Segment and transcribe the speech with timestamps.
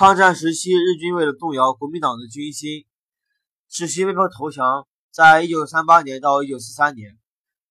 [0.00, 2.86] 抗战时期，日军为了动摇国民党的军心，
[3.68, 4.88] 使其被迫投降。
[5.12, 7.18] 在一九三八年到一九四三年，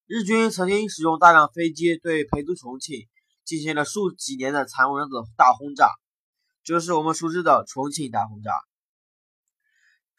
[0.06, 3.08] 日军曾经使用大量飞机对陪都重庆
[3.46, 5.90] 进行了数几年的残忍的大轰炸，
[6.64, 8.52] 就是我们熟知的重庆大轰炸。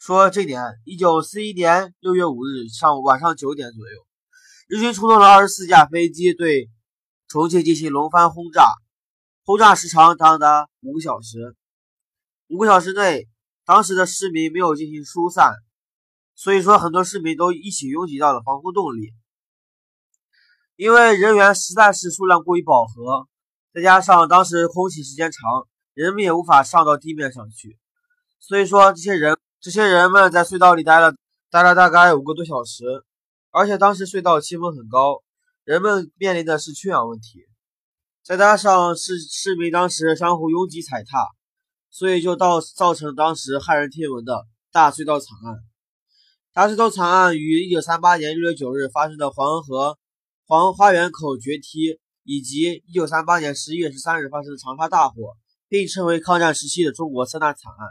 [0.01, 4.07] 说这点，一九四一年六月五日上午晚上九点左右，
[4.67, 6.71] 日军出动了二十四架飞机对
[7.29, 8.65] 重庆进行轮番轰炸，
[9.45, 11.55] 轰炸时长长达五个小时。
[12.51, 13.29] 五个小时内，
[13.65, 15.55] 当时的市民没有进行疏散，
[16.35, 19.15] 所以说很多市民都一起拥挤到了防空洞里。
[20.75, 23.29] 因为人员实在是数量过于饱和，
[23.73, 27.79] 再加上当时空气时间长，人们也无法上到地面上去，
[28.39, 29.39] 所以说这些人。
[29.63, 31.15] 这些人们在隧道里待了
[31.51, 32.83] 待了大概五个多小时，
[33.51, 35.23] 而且当时隧道气温很高，
[35.65, 37.47] 人们面临的是缺氧问题，
[38.25, 41.29] 再加上市市民当时相互拥挤踩踏，
[41.91, 45.59] 所以就造造成当时骇人听闻的大隧道惨案。
[46.53, 49.99] 大隧道惨案于一九三八年六月九日发生的黄河
[50.47, 55.37] 黄花园口决堤，以及一九三八年十一月十三日发生的长沙大火，
[55.69, 57.89] 并称为抗战时期的中国三大惨案。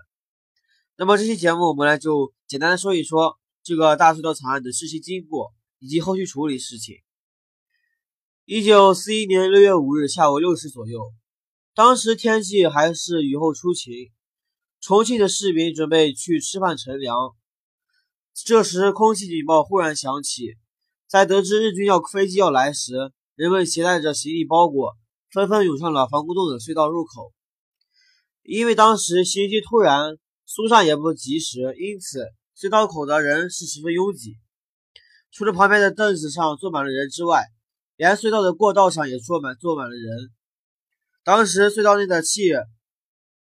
[0.97, 6.95] 那么这期节目我们来就简单的说一说这个大隧道惨案的事情经过以及后续处理事情。
[8.43, 10.99] 一九四一年六月五日下午六时左右，
[11.79, 14.11] 当时天气还是雨后初晴，
[14.81, 17.33] 重庆的市民准备去吃饭乘凉。
[18.33, 20.57] 这时空气警报忽然响起，
[21.07, 24.97] 在得知日军要飞机要来时，人们携带着行李包裹，
[25.31, 27.31] 纷纷涌上了防空洞的隧道入口。
[28.43, 30.17] 因为当时袭击突然。
[30.45, 32.25] 疏散也不及时，因此
[32.57, 34.35] 隧道口的人是十分拥挤。
[35.31, 37.45] 除了旁边的凳子上坐满了人之外，
[37.95, 40.31] 连隧道的过道上也坐满坐满了人。
[41.29, 42.41] 当时隧道内的气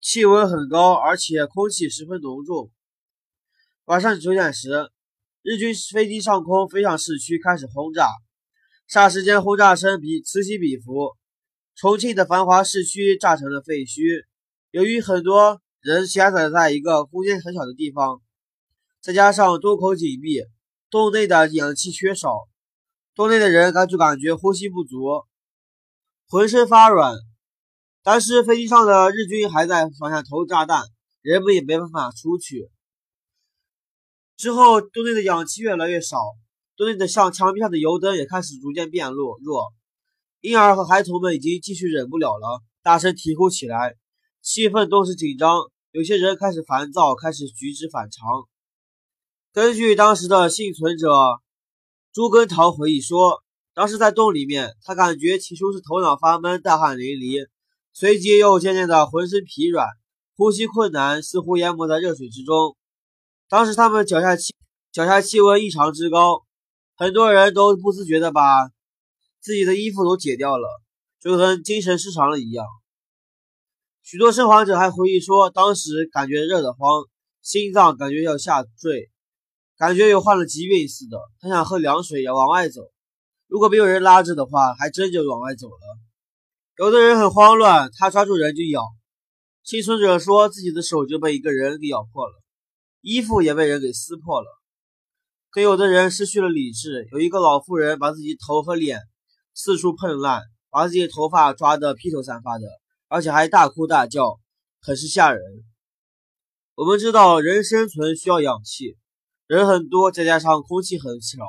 [0.02, 2.72] 气温很高，而且空气十分浓重。
[3.86, 4.89] 晚上九点时，
[5.44, 8.08] 日军飞机上空飞向市区，开始轰炸。
[8.89, 11.16] 霎时间，轰炸声比此起彼伏，
[11.76, 14.26] 重庆的繁华市区炸成了废墟。
[14.72, 15.61] 由于很多。
[15.82, 18.20] 人狭窄在一个空间很小的地方，
[18.99, 20.42] 再加上洞口紧闭，
[20.89, 22.49] 洞内的氧气缺少，
[23.14, 25.23] 洞内的人感就感觉呼吸不足，
[26.27, 27.14] 浑身发软。
[28.04, 30.83] 但是飞机上的日军还在往下投炸弹，
[31.21, 32.70] 人们也没办法出去。
[34.37, 36.17] 之后，洞内的氧气越来越少，
[36.77, 39.73] 洞内的像墙壁上的油灯也开始逐渐变弱弱。
[40.42, 43.95] 婴儿和孩童们已经继续忍不了了，大声啼哭起来。
[44.42, 45.60] 气氛顿时紧张，
[45.92, 48.48] 有些人开始烦躁，开始举止反常。
[49.52, 51.10] 根据当时的幸存者
[52.14, 53.43] 朱根桃回忆说，
[53.73, 57.45] 当时在洞里面，他感觉起初是头脑发闷、大汗淋漓，
[57.99, 59.86] 随即又渐渐的浑身疲软、
[60.37, 62.77] 呼吸困难，似乎淹没在热水之中。
[63.49, 64.55] 当时他们脚下气
[64.89, 66.45] 脚下气温异常之高，
[66.95, 68.70] 很多人都不自觉的把
[69.42, 70.82] 自己的衣服都解掉了，
[71.20, 72.65] 就跟精神失常了一样。
[74.02, 77.04] 许多生还者还回忆说，当时感觉热得慌，
[77.42, 79.10] 心脏感觉要下坠，
[79.77, 81.20] 感觉有患了疾病似的。
[81.42, 82.80] 他想喝凉水，要往外走，
[83.48, 85.76] 如果没有人拉着的话，还真就往外走了。
[86.80, 88.82] 有的人很慌乱，他抓住人就咬。
[89.64, 92.34] 幸存者说自己的手就被一个人给咬破了，
[93.02, 94.48] 衣服也被人给撕破了。
[95.50, 99.02] 可有的人失去了理智，有一个老妇人把自己头和脸
[99.54, 102.66] 四处碰烂，把自己的头发抓得披头散发的。
[103.10, 104.40] 而且还大哭大叫，
[104.80, 105.42] 很是吓人。
[106.76, 108.96] 我们知道，人生存需要氧气，
[109.48, 111.44] 人很多，再加上空气很少，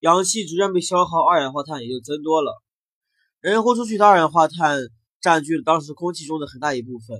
[0.00, 2.62] 氧气逐渐被消耗，二氧化碳也就增多了。
[3.42, 4.78] 人呼出去的二氧化碳
[5.20, 7.18] 占据了当时空气中的很大一部分。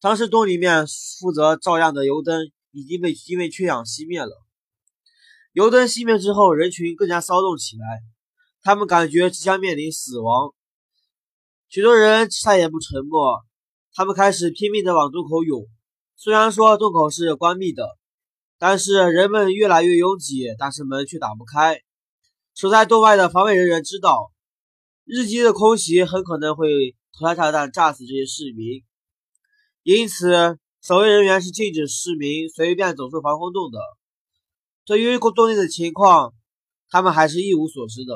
[0.00, 0.86] 当时洞里面
[1.18, 4.30] 负责照亮的油灯已经被因为缺氧熄灭了。
[5.52, 8.02] 油灯熄灭之后，人群更加骚动起来，
[8.62, 10.54] 他们感觉即将面临死亡。
[11.68, 13.44] 许多人再也不沉默，
[13.94, 15.66] 他们开始拼命地往洞口涌。
[16.14, 17.98] 虽然说洞口是关闭的，
[18.58, 21.80] 但是人们越来越拥挤，但是门却打不开。
[22.54, 24.31] 守在洞外的防卫人员知道，
[25.14, 28.82] 日机的空袭很可能会投下炸弹炸死这些市民，
[29.82, 33.78] 因此守卫人员是禁止市民随便走出防空洞的。
[34.86, 36.32] 对于洞内的情况，
[36.88, 38.14] 他们还是一无所知的。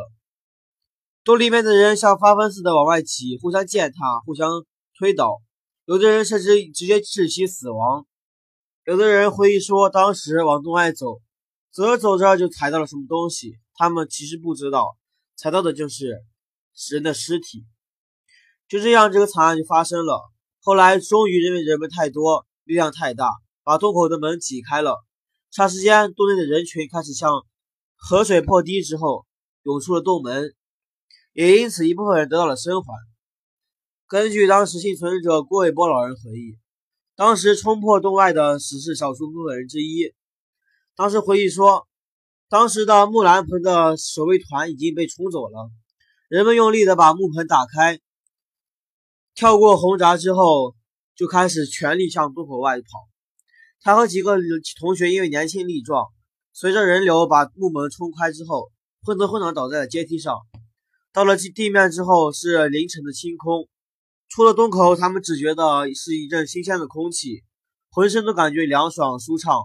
[1.22, 4.64] 洞里面的人像发疯似的往外挤，互相践踏，互相
[4.98, 5.42] 推倒，
[5.84, 8.06] 有的人甚至直接窒息死亡。
[8.86, 11.20] 有的人回忆说，当时往洞外走，
[11.70, 14.96] 走着走着就踩到了什么东西，他们其实不知道，
[15.36, 16.24] 踩到的就是
[16.92, 17.64] 人的尸体。
[18.68, 20.20] 就这样，这个惨案就发生了。
[20.60, 23.30] 后来终于因为人们太多，力量太大，
[23.62, 24.96] 把洞口的门挤开了。
[25.52, 27.30] 霎时间，洞内的人群开始像
[27.94, 29.24] 河水破堤之后
[29.62, 30.52] 涌出了洞门，
[31.32, 32.94] 也因此一部分人得到了生还。
[34.08, 36.58] 根据当时幸存者郭伟波老人回忆，
[37.14, 40.12] 当时冲破洞外的只是少数部分人之一。
[40.94, 41.86] 当时回忆说，
[42.48, 45.70] 当时的木兰盆的守卫团已经被冲走了，
[46.28, 48.00] 人们用力的把木盆打开，
[49.36, 50.74] 跳过红闸之后，
[51.14, 52.86] 就开始全力向洞口外跑。
[53.80, 54.36] 他和几个
[54.80, 56.06] 同学因为年轻力壮，
[56.52, 58.72] 随着人流把木门冲开之后，
[59.04, 60.36] 昏头昏脑倒在了阶梯上。
[61.12, 63.68] 到了地面之后，是凌晨的清空。
[64.28, 67.44] 出了洞口，他们只觉得是一阵新鲜的空气，
[67.90, 69.60] 浑身都感觉凉爽舒畅，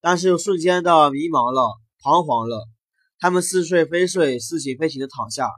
[0.00, 2.68] 但是又瞬间的迷茫了、彷徨了。
[3.18, 5.50] 他们似睡非睡、似醒非醒的躺下。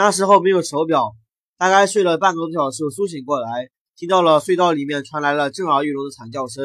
[0.00, 1.16] 那时候没有手表，
[1.56, 6.64] 大概睡了半个多小时，苏醒过来，听到了隧道里面传来了震耳欲聋的惨叫声。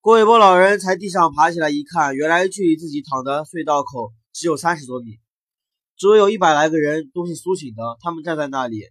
[0.00, 5.20] 郭伟波老人才地上爬起来一看，原来距离自己躺的隧道口只有三十多米，
[5.96, 8.82] 周围有一百来个人都是苏醒的，他们站在那里。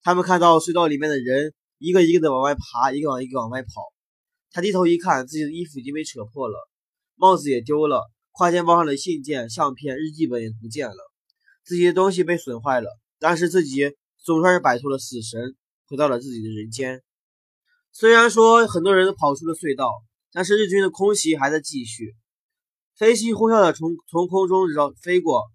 [0.00, 3.68] 他们看到隧道里面的人一个一个的往外爬，一个往一个往外跑。
[4.52, 6.68] 他低头一看，自己的衣服已经被扯破了，
[7.16, 8.08] 帽子也丢了，
[8.38, 11.07] 挎肩包上的信件、相片、日记本也不见了，
[11.68, 12.88] 自己的东西被损坏了。
[13.18, 15.54] 但是自己总算是摆脱了死神，
[15.86, 17.02] 回到了自己的人间。
[17.92, 19.92] 虽然说很多人都跑出了隧道，
[20.32, 22.16] 但是日军的空袭还在继续，
[22.96, 25.50] 飞机呼啸的从从空中绕飞过，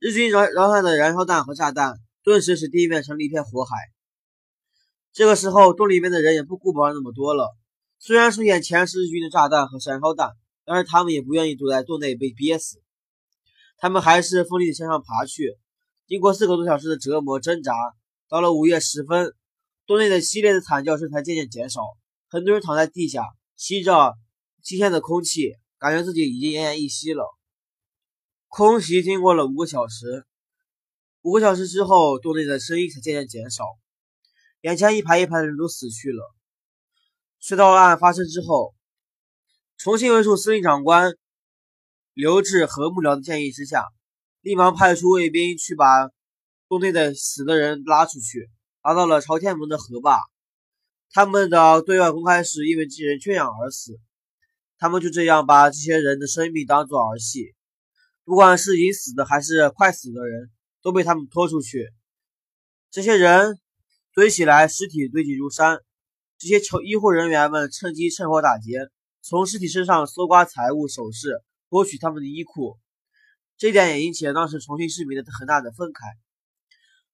[0.00, 1.94] 日军燃燃放的燃烧弹和炸弹。
[2.24, 3.76] 顿时使地面成了一片火海。
[5.12, 7.54] 这个时候，洞里面的人也不顾不上那么多了。
[7.98, 10.30] 虽然说眼前是日军的炸弹和燃烧弹，
[10.64, 12.81] 但是他们也不愿意躲在洞内被憋死。
[13.82, 15.58] 他们还是奋力向上爬去。
[16.06, 17.74] 经过四个多小时的折磨挣扎，
[18.28, 19.34] 到了午夜时分，
[19.86, 21.80] 洞内的激烈的惨叫声才渐渐减少。
[22.28, 23.24] 很多人躺在地下，
[23.56, 24.14] 吸着
[24.62, 27.26] 新鲜的空气，感觉自己已经奄奄一息了。
[28.46, 30.24] 空袭经过了五个小时。
[31.22, 33.64] 五个小时之后，洞内的声音才渐渐减少。
[34.60, 36.32] 眼前一排一排的人都死去了。
[37.42, 38.76] 隧道案发生之后，
[39.76, 41.16] 重庆卫戍司令长官
[42.14, 43.84] 刘志和幕僚的建议之下，
[44.40, 46.10] 立马派出卫兵去把
[46.68, 48.50] 洞内的死的人拉出去，
[48.82, 50.20] 拉到了朝天门的河坝。
[51.10, 53.98] 他们的对外公开是因为这些人缺氧而死。
[54.78, 57.54] 他们就这样把这些人的生命当作儿戏，
[58.24, 60.50] 不管是已死的还是快死的人。
[60.84, 61.92] 都被他们拖出去，
[62.90, 63.56] 这些人
[64.16, 65.78] 堆起来，尸体堆积如山。
[66.38, 71.40] 这些求医护人员们趁机趁火打劫，从尸体身上搜刮财物、首饰，
[71.72, 72.78] 剥取他们的衣裤。
[73.56, 76.02] 这点也引起了当时重庆市民的很大的愤慨。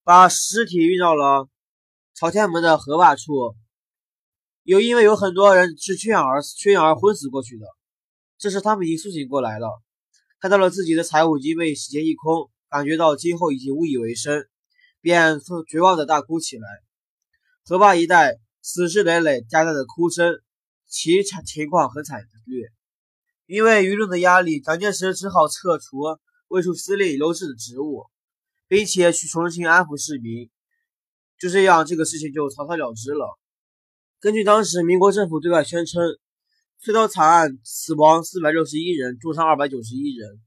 [0.03, 1.49] 把尸体运到了
[2.15, 3.55] 朝天门的河坝处，
[4.65, 7.67] 有因为有很多人是缺氧而缺氧而昏死过去的。
[8.37, 9.81] 这时他们已经苏醒过来了，
[10.41, 12.51] 看到了自己的财物已经被洗劫一空。
[12.71, 14.47] 感觉到今后已经无以为生，
[15.01, 16.69] 便绝望的大哭起来。
[17.65, 20.35] 河坝一带死尸累累，夹杂着哭声，
[20.87, 22.71] 其情况很惨烈。
[23.49, 26.00] 因为舆论的压力，蒋介石只好撤除
[26.49, 28.05] 卫戍司令刘志的职务，
[28.69, 30.50] 并且去重庆安抚市民。
[31.41, 33.39] 就这样，这个事情就草草了之了。
[34.21, 36.02] 根据当时民国政府对外宣称，
[36.85, 40.38] 隧道惨案死亡四百六十一人，重伤二百九十一人。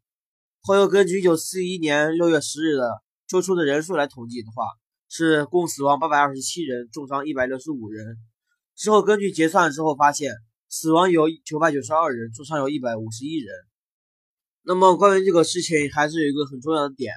[0.60, 4.66] 后又根据一九四一年六月十日的救出的人数来统计的话，
[5.10, 8.18] 是共死亡八百二十七人，重伤一百六十五人。
[8.76, 10.36] 之后根据结算之后发现，
[10.72, 13.54] 死亡有九百九十二人，重伤有一百五十一人。
[14.64, 17.14] 那么关于这个事情，还是有一个很重要的点。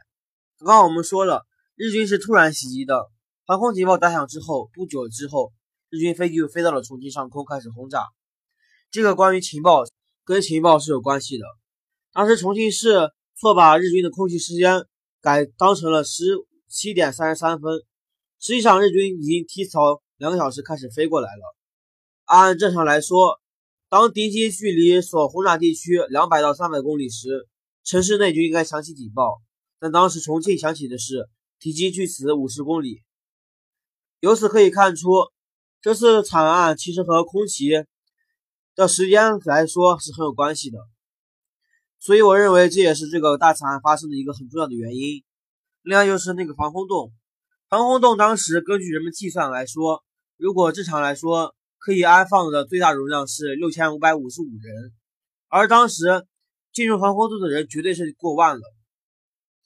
[0.58, 1.46] 刚刚我们说了，
[1.76, 3.08] 日军是突然袭击的，
[3.46, 5.52] 防空警报打响之后，不久之后，
[5.88, 8.02] 日军飞机就飞到了重庆上空，开始轰炸。
[8.90, 9.84] 这个关于情报
[10.24, 11.46] 跟情报是有关系的。
[12.12, 13.10] 当时重庆市。
[13.36, 14.84] 错把日军的空袭时间
[15.20, 16.22] 改当成了十
[16.68, 17.82] 七点三十三分，
[18.38, 21.56] 实际上日军已经提早两个小时开始飞过来了。
[22.26, 23.40] 按正常来说，
[23.94, 27.46] 当敌机距离所轰炸地区两百到三百公里时，
[27.84, 29.40] 城市内就应该响起警报。
[29.78, 31.28] 但当时重庆响起的是
[31.60, 33.02] 敌机距此五十公里。
[34.18, 35.10] 由此可以看出，
[35.80, 37.68] 这次惨案其实和空袭
[38.74, 40.78] 的时间来说是很有关系的。
[42.00, 45.22] 所以我认为这也是这个大惨案发生的一个很重要的原因。
[45.82, 47.12] 另外就是那个防空洞，
[47.68, 50.02] 防空洞当时根据人们计算来说，
[50.36, 54.90] 如果正常来说可以安放的最大容量是六千五百五十五人，
[55.48, 56.24] 而当时
[56.72, 58.62] 进入防空洞的人绝对是过万了。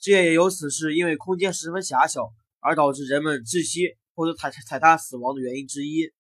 [0.00, 6.10] 这也由此是因为空间十分狭小而导致人们窒息或者踩踩踏死亡的原因之一。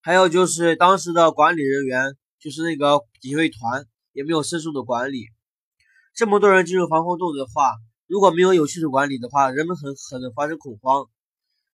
[0.00, 5.26] 还有就是当时的管理人员，就是那个警卫团也没有深入的管理。
[6.12, 7.76] 这么多人进入防空洞的话，
[8.08, 11.06] 如果没有有系统管理的话，人们很可能发生恐慌，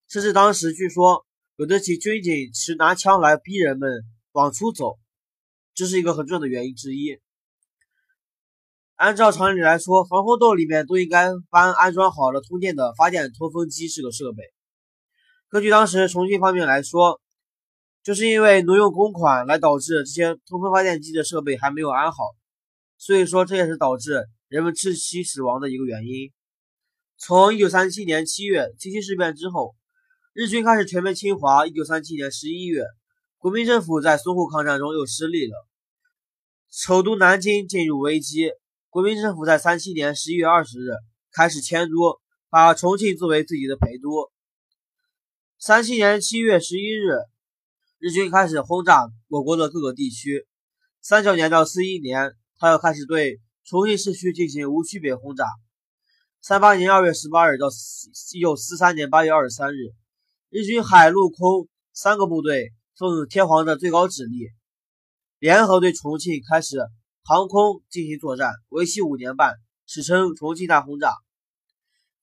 [0.07, 1.25] 甚至当时据说
[1.57, 4.99] 有的其军警持拿枪来逼人们往出走，
[5.73, 7.19] 这是一个很重要的原因之一。
[8.93, 14.43] 按照常理来说，防空洞里面都应该安安装好了通电的发电通风机这个设备。
[15.49, 17.19] 根据当时重庆方面来说，
[18.03, 22.35] 就是因为挪用公款来导致这些通风发电机的设备还没有安好，
[22.99, 26.31] 所以说这也是导致人们窒息死亡的一个原因。
[27.17, 29.75] 从一九三七年七月七七事变之后，
[30.39, 31.65] 日军开始全面侵华。
[31.65, 32.85] 一九三七年十一月，
[33.39, 35.67] 国民政府在淞沪抗战中又失利了，
[36.69, 38.51] 首都南京进入危机。
[38.91, 40.91] 国民政府在三七年十一月二十日
[41.31, 44.31] 开始迁都，把重庆作为自己的陪都。
[45.57, 47.17] 三七年七月十一日，
[47.97, 50.45] 日军开始轰炸我国的各个地区。
[51.01, 55.45] 三九年到四一年，他又开始对重庆市区进行无区别轰炸。
[56.43, 57.69] 三八年二月十八日到
[58.35, 59.95] 一九四三年八月二十三日，
[60.49, 64.47] 日军海陆空三个部队奉天皇的最高指令，
[65.39, 66.77] 联合对重庆开始。
[67.23, 71.11] 航空进行作战，为期五年半，史称重庆大轰炸。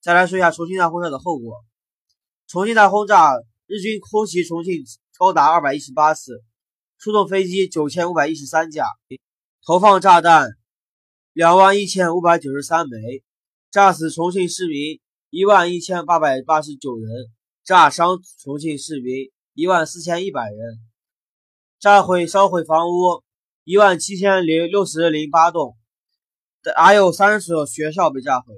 [0.01, 1.63] 再来说一下重庆大轰炸的后果。
[2.47, 3.35] 重庆大轰炸，
[3.67, 4.83] 日军空袭重庆
[5.19, 6.43] 高达二百一十八次，
[6.97, 8.87] 出动飞机九千五百一十三架，
[9.63, 10.49] 投放炸弹
[11.33, 13.23] 两万一千五百九十三枚，
[13.69, 17.27] 炸死重庆市民一万一千八百八十九人，
[17.65, 20.79] 炸伤重庆市民一万四千一百人，
[21.79, 23.25] 炸毁烧毁房屋。
[23.63, 25.75] 一万七千零六十零八栋，
[26.75, 28.53] 还有三所学校被炸毁。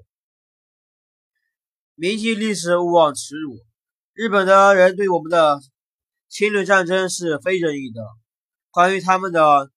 [1.95, 3.57] 铭记历史，勿忘耻辱。
[4.11, 5.61] 日本的人对我们的
[6.27, 8.01] 侵略战争是非正义的。
[8.69, 9.71] 关于他们的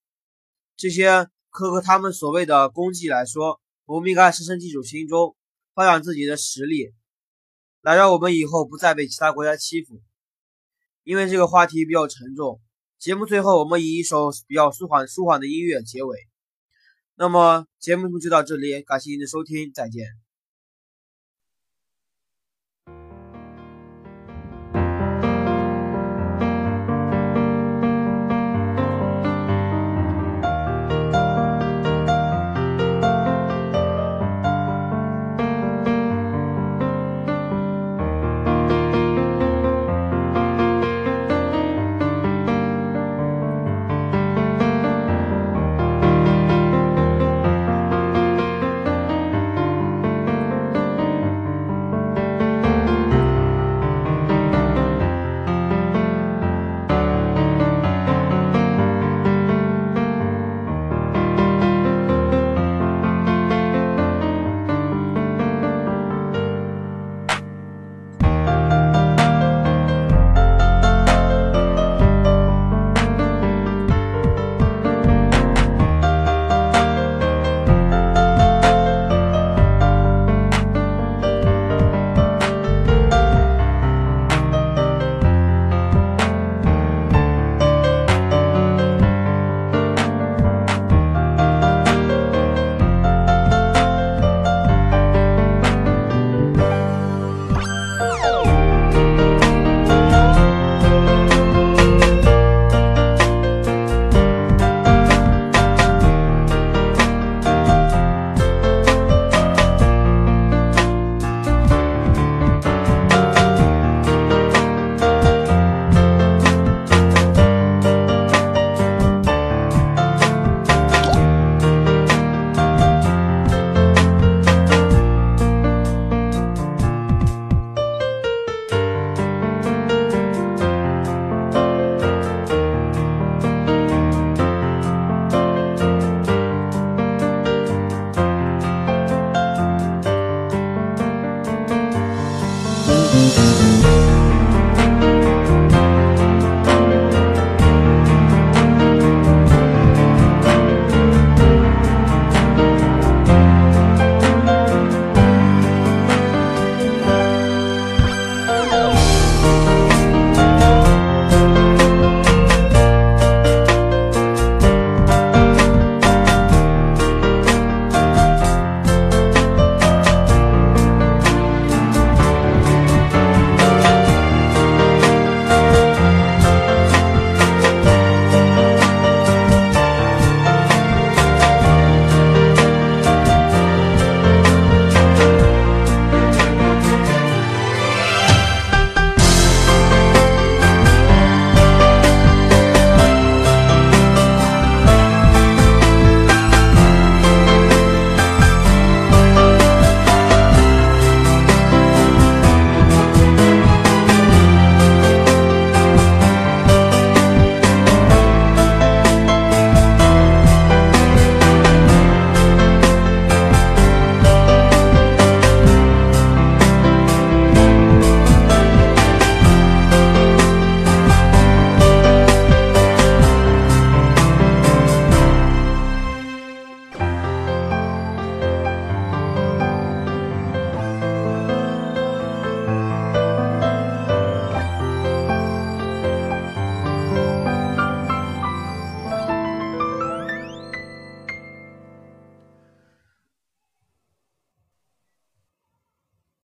[0.77, 5.37] 这些科和他们所谓的功绩来说，我们应该深深记住心中，
[5.75, 6.93] 发扬自己的实力，
[7.83, 10.01] 来让我们以后不再被其他国家欺负。
[11.03, 12.61] 因为这个话题比较沉重。
[12.99, 16.19] 节目最后，我们以一首比较舒缓、舒缓的音乐结尾。
[17.17, 20.07] 那么，节目就到这里，感谢您的收听，再见。